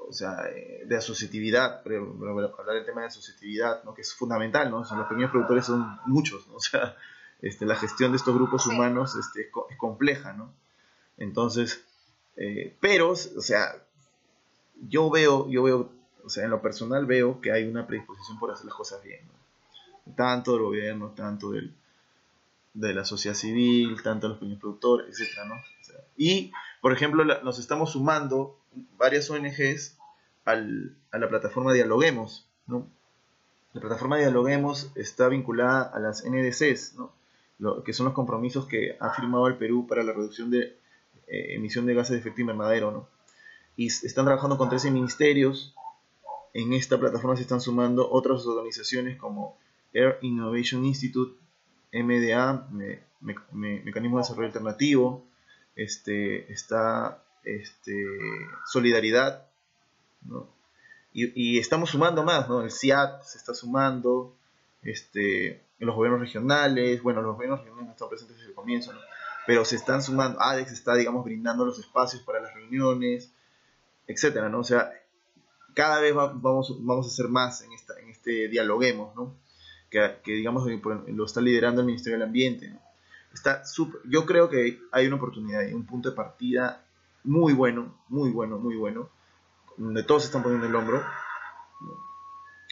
o 0.07 0.13
sea, 0.13 0.47
eh, 0.49 0.83
de 0.85 0.97
asociatividad, 0.97 1.81
hablar 1.81 2.75
del 2.75 2.85
tema 2.85 3.01
de 3.01 3.07
asociatividad, 3.07 3.83
¿no? 3.83 3.93
que 3.93 4.01
es 4.01 4.13
fundamental, 4.13 4.69
¿no? 4.71 4.79
O 4.79 4.85
sea, 4.85 4.97
los 4.97 5.07
pequeños 5.07 5.31
productores 5.31 5.65
son 5.65 5.99
muchos, 6.05 6.47
¿no? 6.47 6.55
O 6.57 6.59
sea, 6.59 6.95
este, 7.41 7.65
la 7.65 7.75
gestión 7.75 8.11
de 8.11 8.17
estos 8.17 8.33
grupos 8.33 8.65
humanos 8.65 9.15
este, 9.15 9.41
es 9.41 9.77
compleja, 9.77 10.33
¿no? 10.33 10.51
Entonces, 11.17 11.83
eh, 12.35 12.75
pero, 12.79 13.11
o 13.11 13.15
sea, 13.15 13.75
yo 14.87 15.09
veo, 15.09 15.49
yo 15.49 15.63
veo, 15.63 15.91
o 16.23 16.29
sea, 16.29 16.45
en 16.45 16.51
lo 16.51 16.61
personal 16.61 17.05
veo 17.05 17.41
que 17.41 17.51
hay 17.51 17.67
una 17.67 17.85
predisposición 17.85 18.39
por 18.39 18.51
hacer 18.51 18.65
las 18.65 18.75
cosas 18.75 19.03
bien, 19.03 19.21
¿no? 19.27 20.13
Tanto 20.15 20.53
del 20.53 20.61
gobierno, 20.61 21.09
tanto 21.09 21.51
del, 21.51 21.75
de 22.73 22.93
la 22.93 23.03
sociedad 23.05 23.35
civil, 23.35 24.01
tanto 24.03 24.27
de 24.27 24.29
los 24.29 24.39
pequeños 24.39 24.59
productores, 24.59 25.19
etc. 25.19 25.39
¿no? 25.47 25.55
y, 26.15 26.51
por 26.87 26.93
ejemplo, 26.93 27.25
nos 27.25 27.59
estamos 27.59 27.91
sumando 27.91 28.55
varias 28.97 29.29
ONGs 29.29 29.97
a 30.45 30.55
la 30.55 31.27
plataforma 31.27 31.73
Dialoguemos. 31.73 32.47
¿no? 32.65 32.87
La 33.73 33.81
plataforma 33.81 34.15
Dialoguemos 34.15 34.89
está 34.95 35.27
vinculada 35.27 35.81
a 35.81 35.99
las 35.99 36.23
NDCs, 36.23 36.93
¿no? 36.95 37.11
Lo, 37.59 37.83
que 37.83 37.91
son 37.91 38.05
los 38.05 38.13
compromisos 38.13 38.67
que 38.67 38.95
ha 39.01 39.09
firmado 39.09 39.47
el 39.47 39.57
Perú 39.57 39.85
para 39.85 40.01
la 40.01 40.13
reducción 40.13 40.49
de 40.49 40.77
eh, 41.27 41.55
emisión 41.55 41.85
de 41.85 41.93
gases 41.93 42.13
de 42.13 42.19
efecto 42.19 42.39
invernadero. 42.39 42.91
¿no? 42.91 43.09
Y 43.75 43.87
están 43.87 44.23
trabajando 44.23 44.57
con 44.57 44.69
13 44.69 44.89
ministerios. 44.89 45.75
En 46.53 46.71
esta 46.71 46.97
plataforma 46.97 47.35
se 47.35 47.41
están 47.41 47.59
sumando 47.59 48.09
otras 48.09 48.45
organizaciones 48.45 49.17
como 49.17 49.57
Air 49.91 50.19
Innovation 50.21 50.85
Institute, 50.85 51.37
MDA, 51.91 52.69
Mecanismo 53.19 54.19
de 54.19 54.21
Desarrollo 54.21 54.47
Alternativo, 54.47 55.27
este, 55.77 56.51
está 56.51 57.23
este, 57.43 58.05
Solidaridad, 58.65 59.47
y, 61.13 61.57
estamos 61.57 61.91
sumando 61.91 62.23
más, 62.23 62.47
¿no? 62.47 62.61
El 62.61 62.71
CIAT 62.71 63.23
se 63.23 63.37
está 63.37 63.53
sumando, 63.53 64.35
este, 64.83 65.63
los 65.79 65.95
gobiernos 65.95 66.21
regionales, 66.21 67.01
bueno, 67.01 67.21
los 67.21 67.35
gobiernos 67.35 67.59
regionales 67.61 67.87
no 67.87 67.93
están 67.93 68.09
presentes 68.09 68.37
desde 68.37 68.49
el 68.49 68.55
comienzo, 68.55 68.91
pero 69.47 69.65
se 69.65 69.77
están 69.77 70.03
sumando, 70.03 70.39
ADEX 70.41 70.73
está, 70.73 70.93
digamos, 70.93 71.23
brindando 71.23 71.65
los 71.65 71.79
espacios 71.79 72.21
para 72.21 72.41
las 72.41 72.53
reuniones, 72.53 73.31
etcétera, 74.05 74.49
¿no? 74.49 74.59
O 74.59 74.63
sea, 74.63 74.91
cada 75.73 76.01
vez 76.01 76.13
vamos, 76.13 76.75
vamos 76.85 77.07
a 77.07 77.09
hacer 77.09 77.29
más 77.29 77.61
en, 77.61 77.71
esta, 77.71 77.97
en 77.99 78.09
este 78.09 78.47
dialoguemos, 78.49 79.15
¿no? 79.15 79.35
que, 79.89 80.19
digamos 80.25 80.67
lo 81.07 81.25
está 81.25 81.41
liderando 81.41 81.81
el 81.81 81.87
Ministerio 81.87 82.17
del 82.17 82.27
Ambiente. 82.27 82.73
Está 83.37 83.61
yo 84.09 84.25
creo 84.25 84.49
que 84.49 84.81
hay 84.91 85.05
una 85.05 85.17
oportunidad, 85.17 85.61
hay 85.61 85.73
un 85.73 85.85
punto 85.85 86.09
de 86.09 86.15
partida 86.15 86.83
muy 87.23 87.53
bueno, 87.53 87.95
muy 88.09 88.31
bueno, 88.31 88.57
muy 88.57 88.75
bueno, 88.75 89.09
donde 89.77 90.01
todos 90.01 90.25
están 90.25 90.41
poniendo 90.41 90.65
el 90.65 90.73
hombro, 90.73 91.03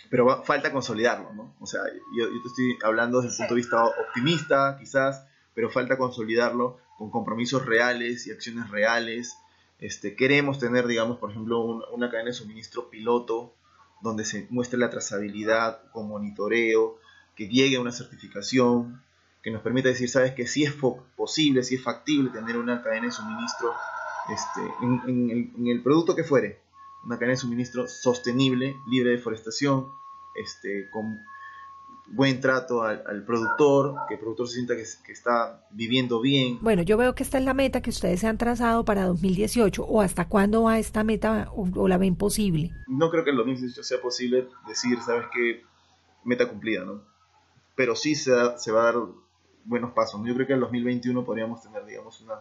pero 0.09 0.43
falta 0.43 0.71
consolidarlo, 0.71 1.33
¿no? 1.33 1.53
O 1.59 1.67
sea, 1.67 1.81
yo, 2.17 2.29
te 2.29 2.47
estoy 2.47 2.77
hablando 2.83 3.21
desde 3.21 3.33
el 3.33 3.37
punto 3.37 3.53
de 3.53 3.61
vista 3.61 3.85
optimista, 3.85 4.77
quizás, 4.79 5.23
pero 5.53 5.69
falta 5.69 5.97
consolidarlo 5.97 6.79
con 6.97 7.11
compromisos 7.11 7.63
reales 7.63 8.25
y 8.25 8.31
acciones 8.31 8.69
reales. 8.71 9.37
Este, 9.79 10.15
queremos 10.15 10.57
tener, 10.57 10.87
digamos, 10.87 11.19
por 11.19 11.29
ejemplo, 11.29 11.59
una 11.93 12.09
cadena 12.09 12.29
de 12.29 12.33
suministro 12.33 12.89
piloto 12.89 13.53
donde 14.01 14.25
se 14.25 14.47
muestre 14.49 14.79
la 14.79 14.89
trazabilidad 14.89 15.91
con 15.91 16.07
monitoreo, 16.07 16.97
que 17.35 17.47
llegue 17.47 17.75
a 17.75 17.81
una 17.81 17.91
certificación, 17.91 19.03
que 19.45 19.51
nos 19.51 19.61
permita 19.61 19.89
decir, 19.89 20.09
sabes, 20.09 20.33
que 20.33 20.47
si 20.47 20.63
es 20.63 20.73
posible, 21.15 21.61
si 21.61 21.75
es 21.75 21.83
factible 21.83 22.31
tener 22.31 22.57
una 22.57 22.81
cadena 22.81 23.05
de 23.05 23.11
suministro 23.11 23.73
este, 24.33 24.61
en, 24.81 25.67
el, 25.67 25.83
producto 25.83 26.15
que 26.15 26.23
fuere, 26.23 26.61
una 27.03 27.17
cadena 27.17 27.33
de 27.33 27.37
suministro 27.37 27.87
sostenible, 27.87 28.75
libre 28.87 29.11
de 29.11 29.17
deforestación, 29.17 29.85
este, 30.33 30.89
con 30.89 31.19
buen 32.07 32.41
trato 32.41 32.81
al, 32.81 33.23
productor, 33.23 33.93
que 34.07 34.15
el 34.15 34.19
productor 34.19 34.47
se 34.47 34.55
sienta 34.55 34.75
que, 34.75 35.11
está 35.11 35.63
viviendo 35.69 36.21
bien. 36.21 36.57
Bueno, 36.61 36.81
yo 36.81 36.97
veo 36.97 37.13
que 37.13 37.21
esta 37.21 37.37
es 37.37 37.45
la 37.45 37.53
meta 37.53 37.81
que 37.81 37.91
ustedes 37.91 38.21
se 38.21 38.27
han 38.27 38.39
trazado 38.39 38.83
para 38.83 39.05
2018, 39.05 39.85
o 39.85 40.01
hasta 40.01 40.27
cuándo 40.27 40.63
va 40.63 40.79
esta 40.79 41.03
meta 41.03 41.51
o, 41.53 41.87
la 41.87 41.99
ven 41.99 42.15
posible. 42.15 42.71
No 42.87 43.11
creo 43.11 43.23
que 43.23 43.29
en 43.29 43.37
2018 43.37 43.83
sea 43.83 44.01
posible 44.01 44.47
decir, 44.67 44.97
sabes 45.05 45.27
qué, 45.31 45.61
meta 46.23 46.49
cumplida, 46.49 46.83
¿no? 46.83 47.03
pero 47.75 47.95
sí 47.95 48.15
se, 48.15 48.31
se 48.57 48.71
va 48.71 48.81
a 48.81 48.85
dar 48.85 48.95
buenos 49.65 49.91
pasos. 49.91 50.21
Yo 50.23 50.33
creo 50.33 50.47
que 50.47 50.53
en 50.53 50.57
el 50.57 50.61
2021 50.61 51.25
podríamos 51.25 51.61
tener, 51.61 51.85
digamos, 51.85 52.21
una, 52.21 52.35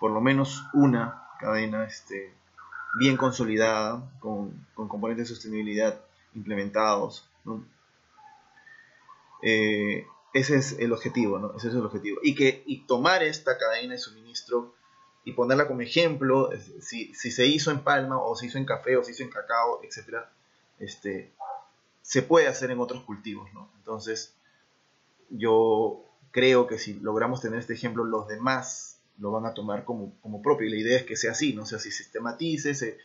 por 0.00 0.10
lo 0.12 0.20
menos 0.20 0.64
una 0.72 1.24
cadena 1.38 1.84
este, 1.84 2.34
bien 2.98 3.16
consolidada, 3.16 4.10
con, 4.20 4.66
componentes 4.74 5.28
de 5.28 5.34
sostenibilidad 5.34 6.00
implementados. 6.34 7.28
Eh, 9.42 10.06
ese 10.32 10.56
es 10.56 10.78
el 10.78 10.92
objetivo, 10.92 11.38
¿no? 11.38 11.54
Ese 11.56 11.68
es 11.68 11.74
el 11.74 11.84
objetivo. 11.84 12.18
Y, 12.22 12.34
que, 12.34 12.62
y 12.66 12.86
tomar 12.86 13.22
esta 13.22 13.58
cadena 13.58 13.94
de 13.94 13.98
suministro 13.98 14.74
y 15.24 15.32
ponerla 15.32 15.66
como 15.66 15.82
ejemplo, 15.82 16.50
si, 16.80 17.14
si, 17.14 17.30
se 17.30 17.46
hizo 17.46 17.70
en 17.70 17.80
palma, 17.80 18.18
o 18.18 18.34
se 18.34 18.46
hizo 18.46 18.58
en 18.58 18.64
café, 18.64 18.96
o 18.96 19.04
se 19.04 19.12
hizo 19.12 19.22
en 19.22 19.30
cacao, 19.30 19.80
etc., 19.82 20.24
este, 20.78 21.32
se 22.02 22.22
puede 22.22 22.46
hacer 22.46 22.70
en 22.70 22.78
otros 22.78 23.02
cultivos, 23.02 23.52
¿no? 23.52 23.68
Entonces, 23.78 24.34
yo 25.28 26.07
creo 26.30 26.66
que 26.66 26.78
si 26.78 26.94
logramos 26.94 27.40
tener 27.40 27.58
este 27.58 27.74
ejemplo, 27.74 28.04
los 28.04 28.28
demás 28.28 29.00
lo 29.18 29.32
van 29.32 29.46
a 29.46 29.54
tomar 29.54 29.84
como, 29.84 30.42
propio. 30.42 30.66
Y 30.66 30.70
la 30.70 30.76
idea 30.76 30.96
es 30.98 31.04
que 31.04 31.16
sea 31.16 31.32
así, 31.32 31.52
¿no? 31.52 31.66
Sea, 31.66 31.78
si 31.78 31.90
sistematice, 31.90 32.74
se, 32.74 32.98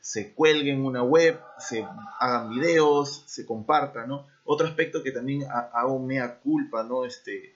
se 0.00 0.32
cuelgue 0.32 0.72
en 0.72 0.84
una 0.84 1.02
web, 1.02 1.40
se 1.58 1.86
hagan 2.18 2.50
videos, 2.50 3.24
se 3.26 3.46
compartan, 3.46 4.08
¿no? 4.08 4.26
Otro 4.44 4.66
aspecto 4.66 5.02
que 5.02 5.12
también 5.12 5.44
hago 5.50 5.98
mea 6.00 6.40
culpa, 6.40 6.82
¿no? 6.82 7.04
Este, 7.04 7.54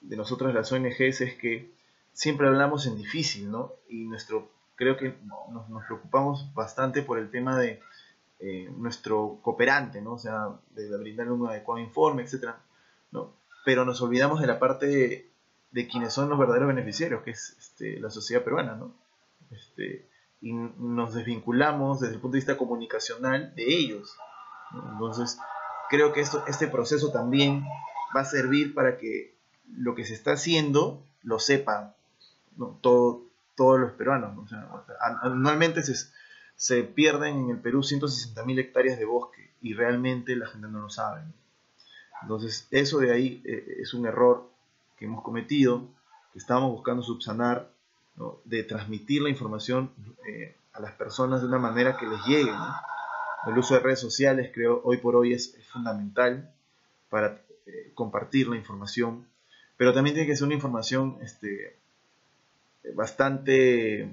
de 0.00 0.16
nosotros 0.16 0.54
las 0.54 0.72
ONGs 0.72 1.20
es 1.20 1.34
que 1.34 1.70
siempre 2.12 2.48
hablamos 2.48 2.86
en 2.86 2.96
difícil, 2.96 3.50
¿no? 3.50 3.72
Y 3.88 4.04
nuestro, 4.04 4.50
creo 4.76 4.96
que 4.96 5.14
nos, 5.50 5.84
preocupamos 5.86 6.52
bastante 6.54 7.02
por 7.02 7.18
el 7.18 7.30
tema 7.30 7.58
de 7.58 7.80
eh, 8.38 8.70
nuestro 8.76 9.38
cooperante, 9.42 10.00
¿no? 10.00 10.14
O 10.14 10.18
sea, 10.18 10.48
de 10.70 10.96
brindarle 10.96 11.32
un 11.32 11.46
adecuado 11.46 11.80
informe, 11.80 12.22
etcétera, 12.22 12.58
¿no? 13.12 13.39
Pero 13.64 13.84
nos 13.84 14.00
olvidamos 14.02 14.40
de 14.40 14.46
la 14.46 14.58
parte 14.58 15.30
de, 15.72 15.88
quienes 15.88 16.12
son 16.12 16.28
los 16.28 16.38
verdaderos 16.38 16.68
beneficiarios, 16.68 17.22
que 17.22 17.30
es 17.30 17.56
este, 17.58 18.00
la 18.00 18.10
sociedad 18.10 18.42
peruana, 18.42 18.74
¿no? 18.74 18.94
Este, 19.50 20.08
y 20.40 20.52
nos 20.52 21.14
desvinculamos 21.14 22.00
desde 22.00 22.14
el 22.14 22.20
punto 22.20 22.34
de 22.34 22.38
vista 22.38 22.56
comunicacional 22.56 23.54
de 23.54 23.64
ellos. 23.68 24.16
Entonces, 24.92 25.38
creo 25.88 26.12
que 26.12 26.20
esto, 26.20 26.44
este 26.46 26.68
proceso 26.68 27.12
también 27.12 27.64
va 28.16 28.22
a 28.22 28.24
servir 28.24 28.74
para 28.74 28.98
que 28.98 29.36
lo 29.76 29.94
que 29.94 30.04
se 30.04 30.14
está 30.14 30.32
haciendo 30.32 31.04
lo 31.22 31.38
sepan 31.38 31.94
Todo, 32.80 33.24
todos 33.56 33.80
los 33.80 33.92
peruanos. 33.92 34.34
¿no? 34.50 34.84
anualmente 35.22 35.82
se, 35.82 35.94
se, 36.56 36.82
pierden 36.84 37.38
en 37.38 37.50
el 37.50 37.58
Perú 37.58 37.80
160.000 37.80 38.58
hectáreas 38.58 38.98
de 38.98 39.04
bosque 39.04 39.54
y 39.60 39.74
realmente 39.74 40.36
la 40.36 40.46
gente 40.46 40.68
no 40.68 40.80
lo 40.80 40.90
sabe. 40.90 41.22
Entonces, 42.22 42.66
eso 42.70 42.98
de 42.98 43.12
ahí 43.12 43.42
eh, 43.44 43.78
es 43.80 43.94
un 43.94 44.06
error 44.06 44.48
que 44.98 45.06
hemos 45.06 45.22
cometido, 45.22 45.88
que 46.32 46.38
estábamos 46.38 46.72
buscando 46.72 47.02
subsanar, 47.02 47.70
de 48.44 48.62
transmitir 48.64 49.22
la 49.22 49.30
información 49.30 49.90
eh, 50.28 50.54
a 50.72 50.80
las 50.80 50.92
personas 50.92 51.40
de 51.40 51.48
una 51.48 51.58
manera 51.58 51.96
que 51.96 52.06
les 52.06 52.22
llegue. 52.26 52.52
El 53.46 53.56
uso 53.56 53.74
de 53.74 53.80
redes 53.80 54.00
sociales, 54.00 54.50
creo, 54.52 54.80
hoy 54.84 54.98
por 54.98 55.16
hoy 55.16 55.32
es, 55.32 55.56
fundamental 55.70 56.52
para 57.08 57.40
eh, 57.66 57.92
compartir 57.94 58.48
la 58.48 58.56
información, 58.56 59.26
pero 59.76 59.94
también 59.94 60.14
tiene 60.14 60.28
que 60.28 60.36
ser 60.36 60.46
una 60.46 60.54
información 60.54 61.16
este, 61.22 61.76
bastante 62.94 64.10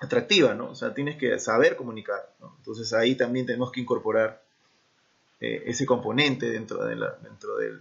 atractiva, 0.00 0.54
¿no? 0.54 0.70
O 0.70 0.74
sea, 0.74 0.94
tienes 0.94 1.16
que 1.16 1.38
saber 1.38 1.76
comunicar, 1.76 2.34
Entonces 2.58 2.92
ahí 2.92 3.14
también 3.14 3.46
tenemos 3.46 3.70
que 3.70 3.80
incorporar 3.80 4.42
eh, 5.42 5.64
ese 5.66 5.84
componente 5.84 6.48
dentro, 6.50 6.84
de 6.84 6.94
la, 6.94 7.18
dentro 7.20 7.56
del, 7.56 7.80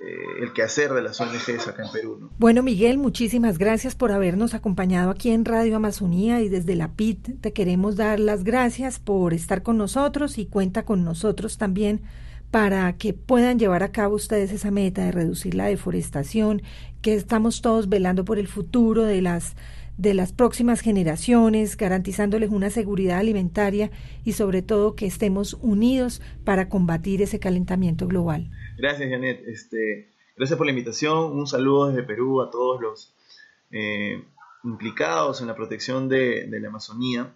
eh, 0.00 0.42
el 0.42 0.52
quehacer 0.52 0.92
de 0.92 1.00
las 1.00 1.20
ONGs 1.20 1.68
acá 1.68 1.84
en 1.84 1.92
Perú. 1.92 2.30
Bueno, 2.38 2.64
Miguel, 2.64 2.98
muchísimas 2.98 3.56
gracias 3.56 3.94
por 3.94 4.10
habernos 4.10 4.52
acompañado 4.52 5.10
aquí 5.10 5.30
en 5.30 5.44
Radio 5.44 5.76
Amazonía 5.76 6.40
y 6.40 6.48
desde 6.48 6.74
la 6.74 6.94
PIT 6.94 7.40
te 7.40 7.52
queremos 7.52 7.94
dar 7.94 8.18
las 8.18 8.42
gracias 8.42 8.98
por 8.98 9.32
estar 9.32 9.62
con 9.62 9.78
nosotros 9.78 10.38
y 10.38 10.46
cuenta 10.46 10.84
con 10.84 11.04
nosotros 11.04 11.56
también 11.56 12.02
para 12.50 12.92
que 12.94 13.12
puedan 13.12 13.60
llevar 13.60 13.84
a 13.84 13.92
cabo 13.92 14.16
ustedes 14.16 14.50
esa 14.50 14.72
meta 14.72 15.04
de 15.04 15.12
reducir 15.12 15.54
la 15.54 15.66
deforestación, 15.66 16.62
que 17.00 17.14
estamos 17.14 17.62
todos 17.62 17.88
velando 17.88 18.24
por 18.24 18.40
el 18.40 18.48
futuro 18.48 19.04
de 19.04 19.22
las 19.22 19.54
de 19.96 20.14
las 20.14 20.32
próximas 20.32 20.80
generaciones, 20.80 21.76
garantizándoles 21.76 22.50
una 22.50 22.70
seguridad 22.70 23.18
alimentaria 23.18 23.90
y 24.24 24.32
sobre 24.32 24.62
todo 24.62 24.94
que 24.94 25.06
estemos 25.06 25.54
unidos 25.60 26.22
para 26.44 26.68
combatir 26.68 27.22
ese 27.22 27.38
calentamiento 27.38 28.06
global. 28.06 28.50
Gracias, 28.78 29.10
Janet. 29.10 29.42
Este, 29.46 30.10
gracias 30.36 30.56
por 30.56 30.66
la 30.66 30.72
invitación. 30.72 31.38
Un 31.38 31.46
saludo 31.46 31.88
desde 31.88 32.02
Perú 32.02 32.40
a 32.40 32.50
todos 32.50 32.80
los 32.80 33.14
eh, 33.70 34.24
implicados 34.64 35.40
en 35.40 35.46
la 35.46 35.54
protección 35.54 36.08
de, 36.08 36.48
la 36.48 36.68
Amazonía 36.68 37.34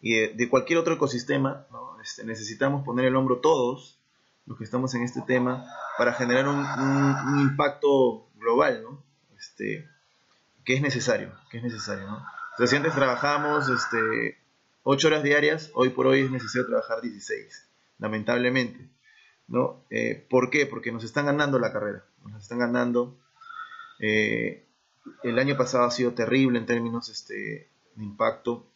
y 0.00 0.14
de, 0.28 0.48
cualquier 0.48 0.78
otro 0.78 0.94
ecosistema. 0.94 1.66
Este, 2.02 2.24
necesitamos 2.24 2.84
poner 2.84 3.06
el 3.06 3.16
hombro 3.16 3.38
todos 3.38 3.98
los 4.46 4.58
que 4.58 4.64
estamos 4.64 4.94
en 4.94 5.02
este 5.02 5.22
tema 5.22 5.64
para 5.96 6.12
generar 6.12 6.48
un, 6.48 7.40
impacto 7.40 8.28
global, 8.36 8.82
¿no? 8.82 9.02
Este, 9.38 9.86
que 10.64 10.74
es 10.74 10.82
necesario, 10.82 11.32
que 11.50 11.58
es 11.58 11.62
necesario, 11.62 12.06
¿no? 12.06 12.24
trabajamos 12.94 13.68
este, 13.68 14.38
8 14.84 15.08
horas 15.08 15.22
diarias, 15.22 15.70
hoy 15.74 15.90
por 15.90 16.06
hoy 16.06 16.20
es 16.20 16.30
necesario 16.30 16.66
trabajar 16.66 17.00
16, 17.00 17.68
lamentablemente. 17.98 18.88
¿no? 19.48 19.84
Eh, 19.90 20.26
¿Por 20.28 20.50
qué? 20.50 20.66
Porque 20.66 20.92
nos 20.92 21.04
están 21.04 21.26
ganando 21.26 21.58
la 21.58 21.72
carrera, 21.72 22.04
nos 22.24 22.42
están 22.42 22.58
ganando. 22.58 23.16
Eh, 24.00 24.64
el 25.22 25.38
año 25.38 25.56
pasado 25.56 25.84
ha 25.84 25.90
sido 25.90 26.12
terrible 26.12 26.58
en 26.58 26.66
términos 26.66 27.08
este, 27.08 27.68
de 27.94 28.04
impacto, 28.04 28.66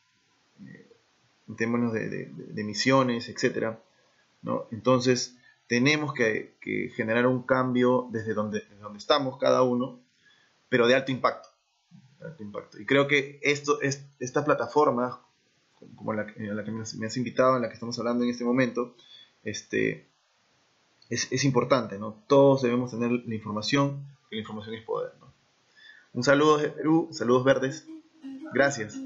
eh, 0.65 0.87
en 1.49 1.57
términos 1.57 1.93
de, 1.93 2.31
emisiones, 2.57 3.29
etc. 3.29 3.77
¿no? 4.43 4.67
Entonces, 4.71 5.37
tenemos 5.67 6.13
que, 6.13 6.57
generar 6.95 7.27
un 7.27 7.43
cambio 7.43 8.09
desde 8.11 8.35
donde 8.35 8.63
estamos 8.97 9.39
cada 9.39 9.63
uno, 9.63 10.01
pero 10.69 10.87
de 10.87 10.95
alto 10.95 11.13
impacto. 11.13 11.48
Impacto. 12.39 12.81
Y 12.81 12.87
creo 12.87 13.09
que 13.09 13.39
esto, 13.43 13.81
es, 13.81 14.07
esta 14.19 14.45
plataforma, 14.45 15.21
como 15.97 16.13
la, 16.13 16.25
la 16.37 16.65
que 16.65 16.71
me 16.71 17.07
has 17.07 17.17
invitado, 17.17 17.57
en 17.57 17.63
la 17.63 17.69
que 17.69 17.75
estamos 17.75 17.99
hablando 17.99 18.25
en 18.25 18.31
este 18.31 18.45
momento, 18.45 18.95
este, 19.45 20.09
es, 21.09 21.45
importante, 21.45 21.99
¿no? 21.99 22.23
Todos 22.27 22.63
debemos 22.63 22.91
tener 22.91 23.11
la 23.11 23.35
información, 23.35 24.07
que 24.29 24.37
la 24.37 24.41
información 24.41 24.75
es 24.75 24.85
poder. 24.85 25.13
Un 26.13 26.23
saludo 26.23 26.59
de 26.59 26.69
Perú, 26.69 27.09
saludos 27.13 27.45
verdes, 27.45 27.87
gracias. 28.53 28.99